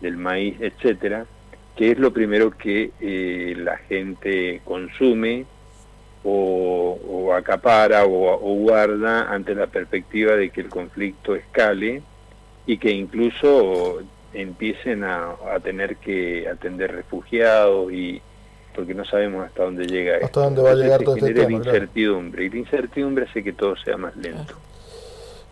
del 0.00 0.16
maíz 0.16 0.56
etcétera 0.60 1.26
que 1.76 1.90
es 1.90 1.98
lo 1.98 2.12
primero 2.12 2.50
que 2.50 2.92
eh, 3.00 3.54
la 3.58 3.76
gente 3.76 4.62
consume 4.64 5.44
o, 6.24 7.32
acapara 7.34 8.04
o, 8.04 8.54
guarda 8.56 9.32
ante 9.32 9.54
la 9.54 9.66
perspectiva 9.66 10.36
de 10.36 10.50
que 10.50 10.60
el 10.62 10.68
conflicto 10.68 11.34
escale 11.34 12.02
y 12.66 12.76
que 12.78 12.90
incluso 12.90 14.02
empiecen 14.34 15.04
a 15.04 15.36
tener 15.62 15.96
que 15.96 16.48
atender 16.48 16.94
refugiados 16.94 17.92
y 17.92 18.20
porque 18.74 18.94
no 18.94 19.04
sabemos 19.04 19.46
hasta 19.46 19.64
dónde 19.64 19.86
llega 19.86 20.18
hasta 20.22 20.40
dónde 20.40 20.62
va 20.62 20.70
a 20.70 20.74
llegar 20.74 21.02
todo 21.02 21.16
este 21.16 21.34
tema 21.34 21.52
incertidumbre 21.52 22.44
y 22.44 22.50
la 22.50 22.58
incertidumbre 22.58 23.24
hace 23.28 23.42
que 23.42 23.52
todo 23.52 23.76
sea 23.76 23.96
más 23.96 24.16
lento. 24.16 24.54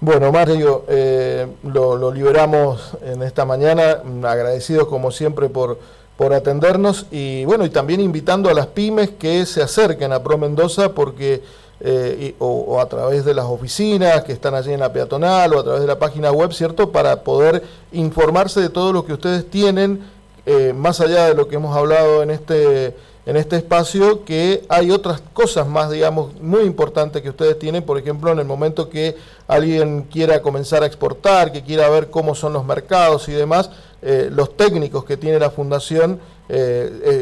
Bueno 0.01 0.31
Mario 0.31 0.85
eh, 0.89 1.47
lo, 1.65 1.97
lo, 1.97 2.13
liberamos 2.13 2.97
en 3.05 3.23
esta 3.23 3.45
mañana. 3.45 4.03
Agradecidos 4.25 4.87
como 4.87 5.11
siempre 5.11 5.49
por 5.49 5.79
por 6.19 6.35
atendernos. 6.35 7.07
Y 7.11 7.45
bueno 7.45 7.65
y 7.65 7.71
también 7.71 8.01
invitando 8.01 8.51
a 8.51 8.55
las 8.55 8.67
pymes 8.67 9.11
que 9.11 9.47
se 9.47 9.63
acerquen 9.63 10.13
a 10.13 10.23
Pro 10.23 10.37
Mendoza 10.37 10.95
porque 10.95 11.43
eh, 11.81 12.35
o, 12.41 12.81
a 12.81 12.89
través 12.89 13.25
de 13.25 13.35
las 13.35 13.45
oficinas 13.45 14.25
que 14.25 14.33
están 14.33 14.53
allí 14.57 14.73
en 14.73 14.81
la 14.81 14.93
peatonal 14.93 15.55
o 15.55 15.61
a 15.61 15.63
través 15.63 15.81
de 15.81 15.87
la 15.87 15.99
página 15.99 16.33
web, 16.33 16.53
¿cierto? 16.53 16.91
Para 16.91 17.23
poder 17.23 17.63
informarse 17.93 18.61
de 18.61 18.69
todo 18.69 18.93
lo 18.93 19.07
que 19.07 19.13
ustedes 19.13 19.49
tienen, 19.49 20.01
eh, 20.49 20.73
más 20.73 21.01
allá 21.01 21.27
de 21.27 21.35
lo 21.35 21.47
que 21.47 21.57
hemos 21.57 21.77
hablado 21.77 22.23
en 22.23 22.31
este, 22.31 22.95
en 23.27 23.37
este 23.37 23.57
espacio, 23.57 24.25
que 24.25 24.63
hay 24.69 24.91
otras 24.91 25.21
cosas 25.33 25.69
más, 25.69 25.91
digamos, 25.91 26.41
muy 26.41 26.63
importantes 26.63 27.23
que 27.23 27.29
ustedes 27.29 27.59
tienen, 27.59 27.83
por 27.85 27.99
ejemplo, 27.99 28.33
en 28.33 28.39
el 28.39 28.47
momento 28.47 28.89
que 28.89 29.15
alguien 29.47 30.03
quiera 30.03 30.41
comenzar 30.43 30.83
a 30.83 30.87
exportar, 30.87 31.53
que 31.53 31.63
quiera 31.63 31.89
ver 31.91 32.09
cómo 32.11 32.35
son 32.35 32.53
los 32.53 32.65
mercados 32.65 33.29
y 33.29 33.33
demás, 33.33 33.71
eh, 34.03 34.29
los 34.33 34.57
técnicos 34.57 35.05
que 35.05 35.17
tiene 35.17 35.39
la 35.39 35.51
fundación 35.51 36.21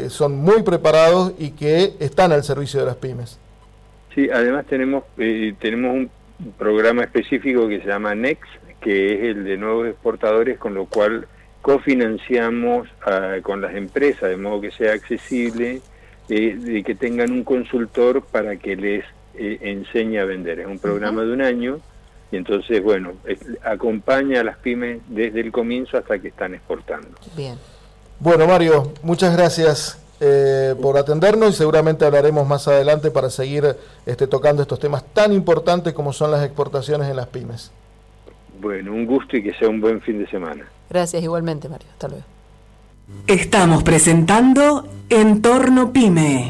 son 0.07 0.37
muy 0.37 0.63
preparados 0.63 1.33
y 1.37 1.51
que 1.51 1.95
están 1.99 2.31
al 2.31 2.45
servicio 2.45 2.79
de 2.79 2.85
las 2.85 2.95
pymes. 2.95 3.37
Sí, 4.17 4.27
además 4.33 4.65
tenemos, 4.65 5.03
eh, 5.19 5.53
tenemos 5.59 5.93
un 5.93 6.09
programa 6.57 7.03
específico 7.03 7.67
que 7.67 7.81
se 7.81 7.87
llama 7.87 8.15
NEX, 8.15 8.39
que 8.81 9.13
es 9.13 9.23
el 9.35 9.43
de 9.43 9.57
nuevos 9.57 9.87
exportadores, 9.87 10.57
con 10.57 10.73
lo 10.73 10.85
cual 10.87 11.27
cofinanciamos 11.67 12.87
ah, 13.05 13.39
con 13.43 13.59
las 13.59 13.75
empresas, 13.75 14.29
de 14.29 14.37
modo 14.37 14.61
que 14.61 14.71
sea 14.71 14.93
accesible, 14.93 15.81
eh, 16.29 16.55
de 16.57 16.81
que 16.81 16.95
tengan 16.95 17.29
un 17.29 17.43
consultor 17.43 18.21
para 18.23 18.55
que 18.55 18.77
les 18.77 19.03
eh, 19.33 19.57
enseñe 19.59 20.17
a 20.17 20.23
vender. 20.23 20.61
Es 20.61 20.67
un 20.67 20.79
programa 20.79 21.23
de 21.23 21.33
un 21.33 21.41
año 21.41 21.81
y 22.31 22.37
entonces, 22.37 22.81
bueno, 22.81 23.15
acompaña 23.65 24.39
a 24.39 24.43
las 24.45 24.57
pymes 24.59 25.01
desde 25.09 25.41
el 25.41 25.51
comienzo 25.51 25.97
hasta 25.97 26.19
que 26.19 26.29
están 26.29 26.55
exportando. 26.55 27.09
Bien. 27.35 27.57
Bueno, 28.17 28.47
Mario, 28.47 28.93
muchas 29.03 29.35
gracias 29.35 30.01
eh, 30.21 30.73
por 30.81 30.97
atendernos 30.97 31.49
y 31.49 31.53
seguramente 31.57 32.05
hablaremos 32.05 32.47
más 32.47 32.69
adelante 32.69 33.11
para 33.11 33.29
seguir 33.29 33.75
este, 34.05 34.25
tocando 34.25 34.61
estos 34.61 34.79
temas 34.79 35.03
tan 35.13 35.33
importantes 35.33 35.93
como 35.93 36.13
son 36.13 36.31
las 36.31 36.45
exportaciones 36.45 37.09
en 37.09 37.17
las 37.17 37.27
pymes. 37.27 37.73
Bueno, 38.59 38.93
un 38.93 39.05
gusto 39.05 39.37
y 39.37 39.43
que 39.43 39.53
sea 39.53 39.69
un 39.69 39.79
buen 39.79 40.01
fin 40.01 40.19
de 40.19 40.27
semana. 40.27 40.65
Gracias 40.89 41.23
igualmente, 41.23 41.69
Mario. 41.69 41.87
Hasta 41.91 42.07
luego. 42.07 42.23
Estamos 43.27 43.83
presentando 43.83 44.87
Entorno 45.09 45.93
Pyme. 45.93 46.45